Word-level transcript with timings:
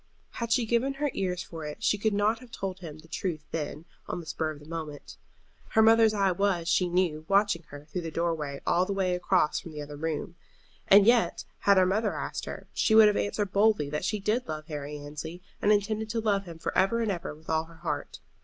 Had 0.31 0.51
she 0.51 0.65
given 0.65 0.95
her 0.95 1.11
ears 1.13 1.43
for 1.43 1.63
it 1.63 1.83
she 1.83 1.95
could 1.99 2.11
not 2.11 2.39
have 2.39 2.49
told 2.49 2.79
him 2.79 2.97
the 2.97 3.07
truth 3.07 3.45
then, 3.51 3.85
on 4.07 4.19
the 4.19 4.25
spur 4.25 4.49
of 4.49 4.59
the 4.59 4.65
moment. 4.65 5.17
Her 5.75 5.83
mother's 5.83 6.15
eye 6.15 6.31
was, 6.31 6.67
she 6.67 6.89
knew, 6.89 7.23
watching 7.27 7.61
her 7.67 7.85
through 7.85 8.01
the 8.01 8.09
door 8.09 8.33
way 8.33 8.61
all 8.65 8.83
the 8.87 8.93
way 8.93 9.13
across 9.13 9.59
from 9.59 9.73
the 9.73 9.81
other 9.83 9.97
room. 9.97 10.35
And 10.87 11.05
yet, 11.05 11.45
had 11.59 11.77
her 11.77 11.85
mother 11.85 12.15
asked 12.15 12.45
her, 12.45 12.65
she 12.73 12.95
would 12.95 13.09
have 13.09 13.15
answered 13.15 13.51
boldly 13.53 13.91
that 13.91 14.03
she 14.03 14.19
did 14.19 14.47
love 14.47 14.65
Harry 14.65 14.97
Annesley, 14.97 15.43
and 15.61 15.71
intended 15.71 16.09
to 16.09 16.19
love 16.19 16.45
him 16.45 16.57
for 16.57 16.75
ever 16.75 16.99
and 17.01 17.11
ever 17.11 17.35
with 17.35 17.47
all 17.47 17.65
her 17.65 17.75
heart. 17.75 18.17